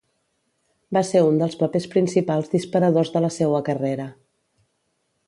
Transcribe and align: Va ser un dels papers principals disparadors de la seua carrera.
Va 0.97 1.03
ser 1.09 1.21
un 1.25 1.37
dels 1.41 1.59
papers 1.59 1.87
principals 1.91 2.51
disparadors 2.57 3.13
de 3.19 3.21
la 3.27 3.33
seua 3.37 3.61
carrera. 3.69 4.09